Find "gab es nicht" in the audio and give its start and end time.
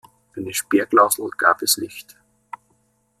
1.37-2.17